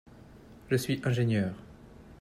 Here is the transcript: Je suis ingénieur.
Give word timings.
Je 0.71 0.77
suis 0.77 0.99
ingénieur. 1.05 1.53